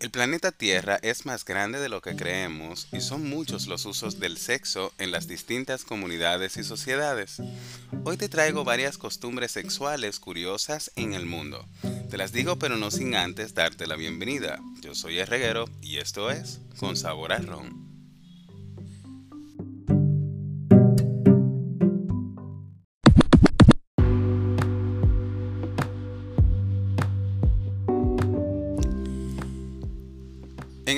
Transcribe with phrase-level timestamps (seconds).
[0.00, 4.20] El planeta Tierra es más grande de lo que creemos y son muchos los usos
[4.20, 7.42] del sexo en las distintas comunidades y sociedades.
[8.04, 11.66] Hoy te traigo varias costumbres sexuales curiosas en el mundo.
[12.10, 14.60] Te las digo pero no sin antes darte la bienvenida.
[14.80, 17.87] Yo soy el reguero y esto es Con Sabor a Ron.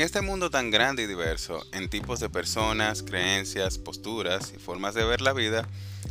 [0.00, 4.94] En este mundo tan grande y diverso, en tipos de personas, creencias, posturas y formas
[4.94, 5.68] de ver la vida,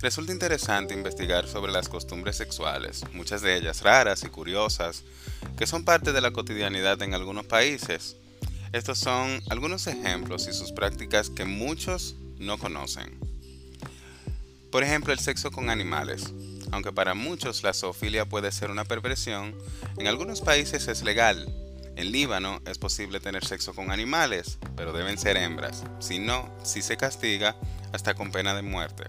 [0.00, 5.02] resulta interesante investigar sobre las costumbres sexuales, muchas de ellas raras y curiosas,
[5.58, 8.14] que son parte de la cotidianidad en algunos países.
[8.72, 13.18] Estos son algunos ejemplos y sus prácticas que muchos no conocen.
[14.70, 16.32] Por ejemplo, el sexo con animales.
[16.70, 19.56] Aunque para muchos la zoofilia puede ser una perversión,
[19.98, 21.52] en algunos países es legal
[21.96, 25.84] en Líbano es posible tener sexo con animales, pero deben ser hembras.
[25.98, 27.56] Si no, si se castiga
[27.92, 29.04] hasta con pena de muerte.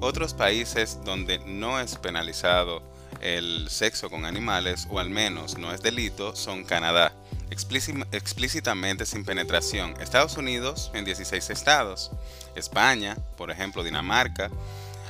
[0.00, 2.82] Otros países donde no es penalizado
[3.20, 7.12] el sexo con animales, o al menos no es delito, son Canadá,
[7.50, 12.10] explícitamente sin penetración, Estados Unidos en 16 estados,
[12.56, 14.50] España, por ejemplo Dinamarca,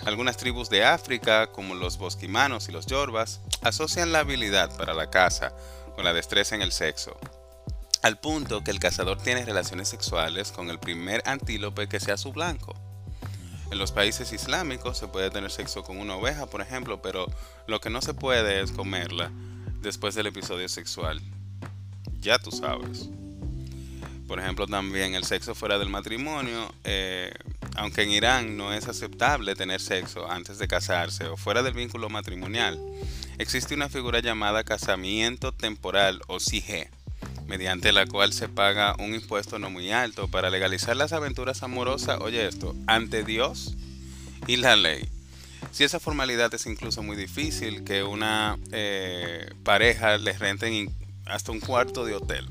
[0.05, 5.09] algunas tribus de África, como los bosquimanos y los yorbas, asocian la habilidad para la
[5.09, 5.55] caza
[5.95, 7.19] con la destreza en el sexo,
[8.03, 12.33] al punto que el cazador tiene relaciones sexuales con el primer antílope que sea su
[12.33, 12.75] blanco.
[13.71, 17.27] En los países islámicos se puede tener sexo con una oveja, por ejemplo, pero
[17.67, 19.31] lo que no se puede es comerla
[19.81, 21.21] después del episodio sexual.
[22.21, 23.09] Ya tú sabes.
[24.29, 27.33] Por ejemplo, también el sexo fuera del matrimonio, eh,
[27.77, 32.09] aunque en Irán no es aceptable tener sexo antes de casarse o fuera del vínculo
[32.09, 32.79] matrimonial,
[33.39, 36.89] existe una figura llamada casamiento temporal o CIG,
[37.47, 42.21] mediante la cual se paga un impuesto no muy alto para legalizar las aventuras amorosas,
[42.21, 43.75] oye esto, ante Dios
[44.47, 45.09] y la ley.
[45.71, 51.61] Si esa formalidad es incluso muy difícil, que una eh, pareja les renten hasta un
[51.61, 52.47] cuarto de hotel.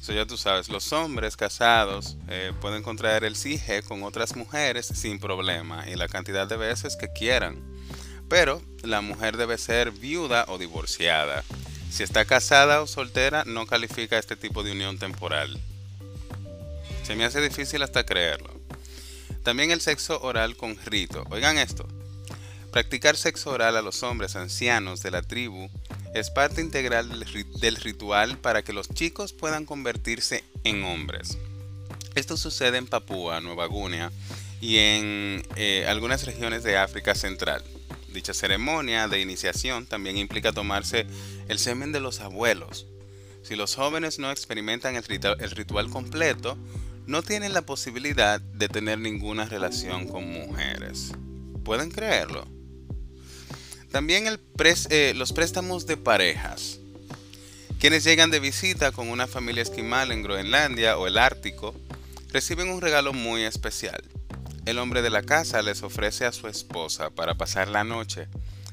[0.00, 4.86] Eso ya tú sabes, los hombres casados eh, pueden contraer el CIG con otras mujeres
[4.86, 7.58] sin problema y la cantidad de veces que quieran
[8.30, 11.44] pero la mujer debe ser viuda o divorciada.
[11.90, 15.60] Si está casada o soltera, no califica este tipo de unión temporal.
[17.02, 18.48] Se me hace difícil hasta creerlo.
[19.42, 21.24] También el sexo oral con rito.
[21.30, 21.88] Oigan esto.
[22.70, 25.68] Practicar sexo oral a los hombres ancianos de la tribu
[26.14, 27.26] es parte integral
[27.56, 31.36] del ritual para que los chicos puedan convertirse en hombres.
[32.14, 34.12] Esto sucede en Papúa, Nueva Guinea
[34.60, 37.64] y en eh, algunas regiones de África Central.
[38.12, 41.06] Dicha ceremonia de iniciación también implica tomarse
[41.48, 42.86] el semen de los abuelos.
[43.42, 46.58] Si los jóvenes no experimentan el, ritual, completo,
[47.06, 51.12] no tienen la posibilidad de tener ninguna relación con mujeres.
[51.64, 52.46] ¿Pueden creerlo?
[53.92, 54.26] También
[54.90, 56.78] eh, los préstamos de parejas.
[57.78, 61.74] Quienes llegan de visita con una familia esquimal en Groenlandia o el Ártico
[62.32, 64.02] reciben un regalo muy especial
[64.70, 68.28] el hombre de la casa les ofrece a su esposa para pasar la noche.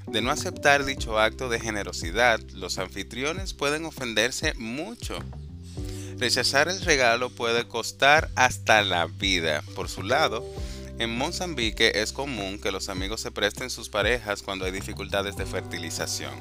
[0.07, 5.19] De no aceptar dicho acto de generosidad, los anfitriones pueden ofenderse mucho.
[6.17, 9.63] Rechazar el regalo puede costar hasta la vida.
[9.75, 10.45] Por su lado,
[10.99, 15.45] en Mozambique es común que los amigos se presten sus parejas cuando hay dificultades de
[15.45, 16.33] fertilización.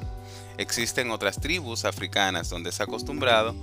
[0.57, 3.55] Existen otras tribus africanas donde es acostumbrado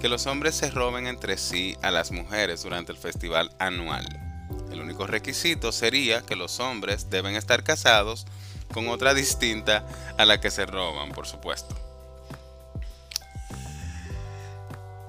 [0.00, 4.29] que los hombres se roben entre sí a las mujeres durante el festival anual.
[4.70, 8.26] El único requisito sería que los hombres deben estar casados
[8.72, 11.74] con otra distinta a la que se roban, por supuesto.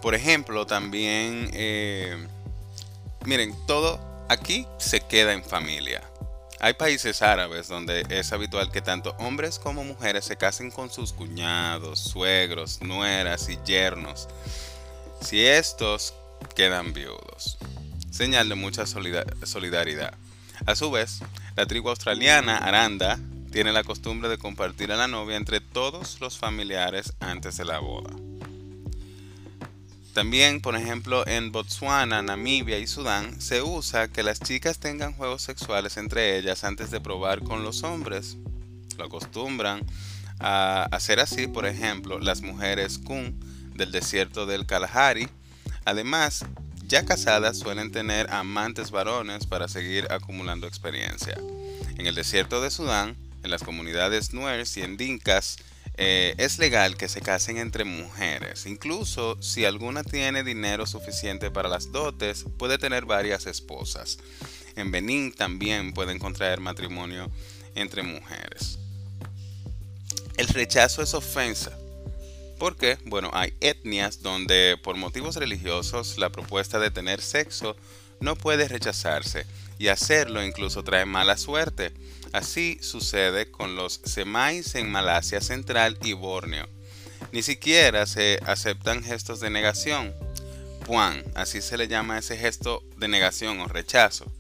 [0.02, 2.28] Por ejemplo, también, eh,
[3.26, 6.02] miren, todo aquí se queda en familia.
[6.60, 11.14] Hay países árabes donde es habitual que tanto hombres como mujeres se casen con sus
[11.14, 14.28] cuñados, suegros, nueras y yernos,
[15.22, 16.14] si estos
[16.56, 17.58] quedan viudos
[18.12, 20.14] señal de mucha solidaridad.
[20.68, 21.22] A su vez,
[21.56, 23.20] la tribu australiana Aranda
[23.52, 27.80] tiene la costumbre de compartir a la novia entre todos los familiares antes de la
[27.80, 28.12] boda.
[30.14, 35.42] También, por ejemplo, en Botswana, Namibia y Sudán se usa que las chicas tengan juegos
[35.42, 38.38] sexuales entre ellas antes de probar con los hombres.
[38.98, 39.86] Lo acostumbran
[40.40, 43.40] a hacer así, por ejemplo, las mujeres Kun
[43.74, 45.30] del desierto del Kalahari.
[45.86, 46.46] Además,
[46.92, 51.38] ya casadas suelen tener amantes varones para seguir acumulando experiencia.
[51.98, 55.56] En el desierto de Sudán, en las comunidades Nuers y en Dinkas,
[55.96, 58.66] eh, es legal que se casen entre mujeres.
[58.66, 64.18] Incluso si alguna tiene dinero suficiente para las dotes, puede tener varias esposas.
[64.76, 67.32] En Benín también pueden contraer matrimonio
[67.74, 68.80] entre mujeres.
[70.36, 71.72] El rechazo es ofensa.
[72.62, 77.76] Porque, bueno, hay etnias donde por motivos religiosos la propuesta de tener sexo
[78.20, 79.48] no puede rechazarse
[79.80, 81.92] y hacerlo incluso trae mala suerte.
[82.34, 86.70] Así sucede con los semáis en Malasia Central y Borneo.
[87.32, 90.14] Ni siquiera se aceptan gestos de negación.
[90.86, 94.32] Puan, así se le llama ese gesto de negación o rechazo,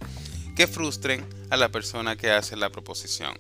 [0.55, 3.33] que frustren a la persona que hace la proposición.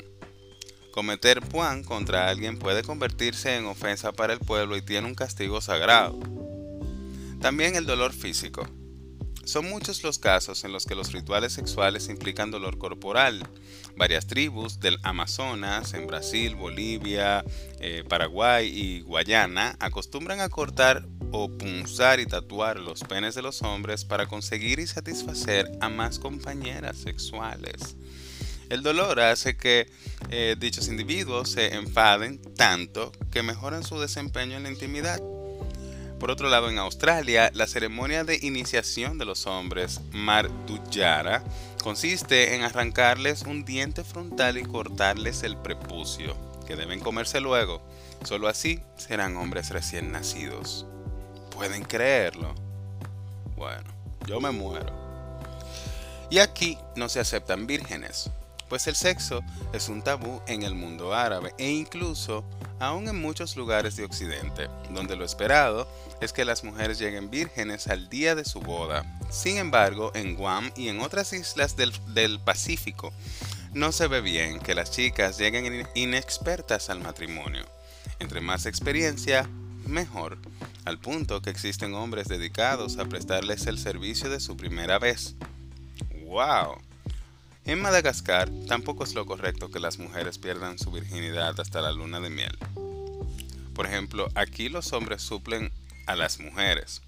[0.91, 5.61] Cometer puan contra alguien puede convertirse en ofensa para el pueblo y tiene un castigo
[5.61, 6.19] sagrado.
[7.39, 8.67] También el dolor físico.
[9.43, 13.41] Son muchos los casos en los que los rituales sexuales implican dolor corporal.
[13.97, 17.43] Varias tribus del Amazonas, en Brasil, Bolivia,
[17.79, 23.63] eh, Paraguay y Guayana acostumbran a cortar o punzar y tatuar los penes de los
[23.63, 27.95] hombres para conseguir y satisfacer a más compañeras sexuales.
[28.69, 29.91] El dolor hace que
[30.29, 35.21] eh, dichos individuos se enfaden tanto que mejoran su desempeño en la intimidad.
[36.19, 41.43] Por otro lado, en Australia, la ceremonia de iniciación de los hombres, Mardujara,
[41.81, 47.81] consiste en arrancarles un diente frontal y cortarles el prepucio, que deben comerse luego.
[48.23, 50.85] Solo así serán hombres recién nacidos.
[51.49, 52.53] ¿Pueden creerlo?
[53.55, 53.89] Bueno,
[54.27, 54.93] yo me muero.
[56.29, 58.29] Y aquí no se aceptan vírgenes,
[58.71, 62.45] pues el sexo es un tabú en el mundo árabe e incluso
[62.79, 65.89] aún en muchos lugares de Occidente, donde lo esperado
[66.21, 69.03] es que las mujeres lleguen vírgenes al día de su boda.
[69.29, 73.11] Sin embargo, en Guam y en otras islas del, Pacífico,
[73.73, 77.65] no se ve bien que las chicas lleguen inexpertas al matrimonio.
[78.19, 79.49] Entre más experiencia,
[79.85, 80.37] mejor,
[80.85, 85.35] al punto que existen hombres dedicados a prestarles el servicio de su primera vez.
[86.23, 86.77] ¡Wow!
[87.63, 92.19] En Madagascar tampoco es lo correcto que las mujeres pierdan su virginidad hasta la luna
[92.19, 92.57] de miel.
[93.75, 95.71] Por ejemplo, aquí los hombres suplen
[96.07, 97.03] a las mujeres.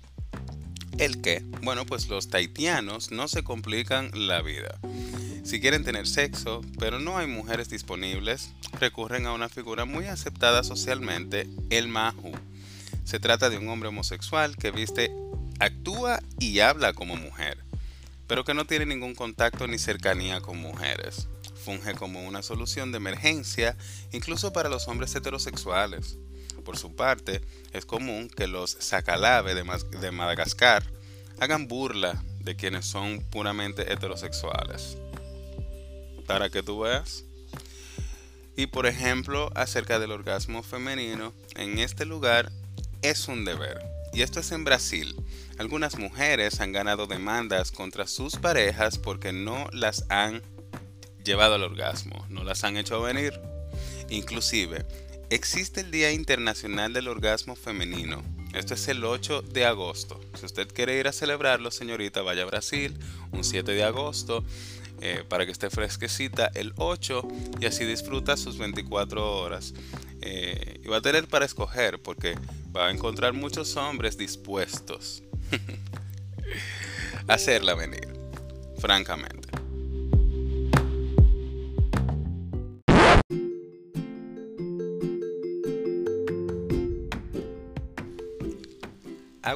[0.99, 1.43] ¿El qué?
[1.63, 4.77] Bueno, pues los taitianos no se complican la vida.
[5.43, 10.63] Si quieren tener sexo, pero no hay mujeres disponibles, recurren a una figura muy aceptada
[10.63, 12.31] socialmente, el mahu.
[13.05, 15.11] Se trata de un hombre homosexual que viste,
[15.59, 17.57] actúa y habla como mujer
[18.33, 21.27] pero que no tiene ningún contacto ni cercanía con mujeres.
[21.63, 23.77] Funge como una solución de emergencia
[24.11, 26.17] incluso para los hombres heterosexuales.
[26.65, 27.41] Por su parte,
[27.73, 30.83] es común que los sacalabe de, Madagascar
[31.39, 34.97] hagan burla de quienes son puramente heterosexuales.
[36.25, 37.25] Para que tú veas.
[38.57, 42.51] Y por ejemplo, acerca del orgasmo femenino, en este lugar
[43.03, 44.02] es un deber.
[44.13, 45.15] Y esto es en Brasil.
[45.57, 50.43] Algunas mujeres han ganado demandas contra sus parejas porque no las han
[51.23, 53.33] llevado al orgasmo, no las han hecho venir.
[54.09, 54.85] Inclusive,
[55.31, 58.21] existe el Día Internacional del Orgasmo Femenino.
[58.53, 60.21] Esto es el 8 de agosto.
[60.35, 62.95] Si usted quiere ir a celebrarlo, señorita, vaya a Brasil
[63.31, 64.45] un 7 de agosto
[65.01, 67.27] eh, para que esté fresquecita el 8
[67.59, 69.73] y así disfruta sus 24 horas.
[70.21, 72.35] Eh, y va a tener para escoger porque
[72.75, 75.23] va a encontrar muchos hombres dispuestos
[77.27, 78.07] a hacerla venir,
[78.79, 79.42] francamente.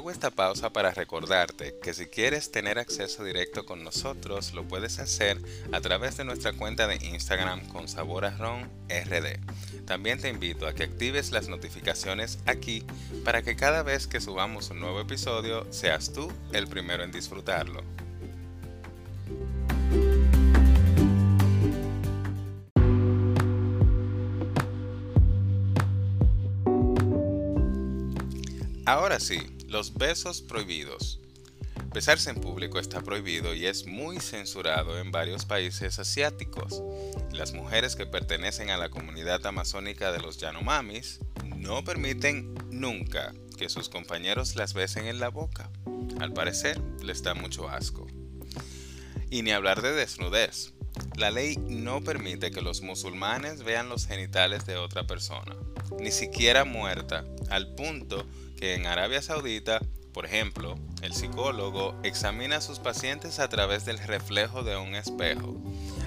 [0.07, 4.99] Hago esta pausa para recordarte que si quieres tener acceso directo con nosotros, lo puedes
[4.99, 5.37] hacer
[5.73, 9.85] a través de nuestra cuenta de Instagram con sabor RD.
[9.85, 12.85] También te invito a que actives las notificaciones aquí
[13.25, 17.83] para que cada vez que subamos un nuevo episodio seas tú el primero en disfrutarlo.
[28.85, 31.19] Ahora sí, los besos prohibidos.
[31.93, 36.81] Besarse en público está prohibido y es muy censurado en varios países asiáticos.
[37.31, 41.19] Las mujeres que pertenecen a la comunidad amazónica de los Yanomamis
[41.57, 45.69] no permiten nunca que sus compañeros las besen en la boca.
[46.19, 48.07] Al parecer, les da mucho asco.
[49.29, 50.73] Y ni hablar de desnudez.
[51.17, 55.55] La ley no permite que los musulmanes vean los genitales de otra persona,
[55.99, 58.25] ni siquiera muerta, al punto
[58.57, 59.79] que en Arabia Saudita,
[60.13, 65.55] por ejemplo, el psicólogo examina a sus pacientes a través del reflejo de un espejo.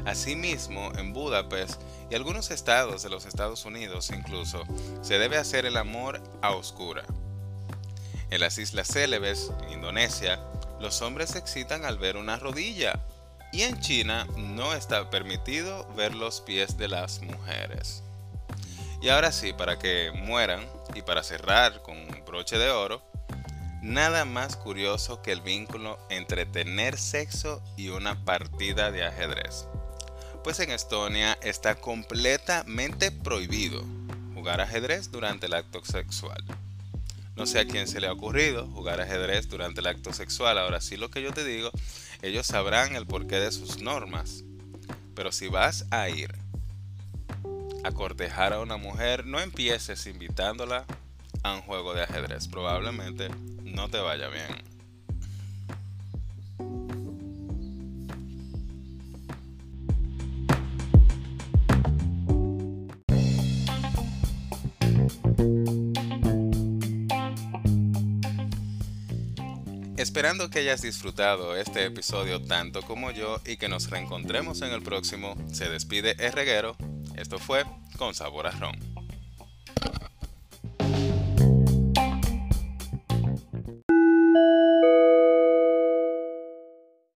[0.05, 1.81] Asimismo, en Budapest
[2.11, 4.65] y algunos estados de los Estados Unidos incluso,
[5.01, 7.05] se debe hacer el amor a oscura.
[8.31, 10.41] En las Islas Célebes, Indonesia,
[10.81, 13.05] los hombres se excitan al ver una rodilla.
[13.53, 18.03] Y en China no está permitido ver los pies de las mujeres.
[19.03, 20.65] Y ahora sí, para que mueran
[20.95, 23.03] y para cerrar con un broche de oro,
[23.83, 29.67] nada más curioso que el vínculo entre tener sexo y una partida de ajedrez.
[30.43, 33.85] Pues en Estonia está completamente prohibido
[34.35, 36.43] jugar ajedrez durante el acto sexual.
[37.37, 40.59] No sé a quién se le ha ocurrido jugar ajedrez durante el acto sexual.
[40.59, 41.71] Ahora sí lo que yo te digo,
[42.23, 44.45] ellos sabrán el porqué de sus normas.
[45.15, 46.35] Pero si vas a ir
[47.85, 50.85] a cortejar a una mujer, no empieces invitándola
[51.43, 52.49] a un juego de ajedrez.
[52.49, 53.29] Probablemente
[53.65, 54.71] no te vaya bien.
[69.97, 74.83] Esperando que hayas disfrutado este episodio tanto como yo y que nos reencontremos en el
[74.83, 76.75] próximo, se despide el reguero.
[77.21, 77.67] Esto fue
[77.99, 78.90] Con Sabor a Ron.